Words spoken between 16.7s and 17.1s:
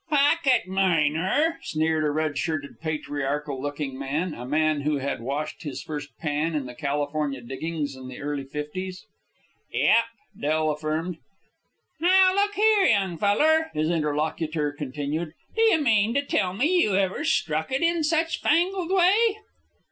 you